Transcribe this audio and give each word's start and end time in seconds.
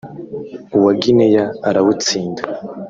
uwa 0.77 0.91
Guinea 1.01 1.45
arawutsinda 1.69 2.41